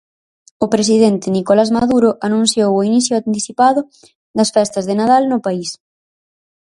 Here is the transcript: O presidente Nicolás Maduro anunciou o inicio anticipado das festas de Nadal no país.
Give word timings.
O 0.65 0.65
presidente 0.73 1.25
Nicolás 1.37 1.69
Maduro 1.77 2.09
anunciou 2.27 2.71
o 2.75 2.85
inicio 2.89 3.13
anticipado 3.21 3.81
das 4.37 4.49
festas 4.55 4.83
de 4.85 4.93
Nadal 4.99 5.23
no 5.27 5.39
país. 5.45 5.69